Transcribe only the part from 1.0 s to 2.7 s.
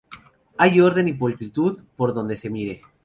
y pulcritud por donde se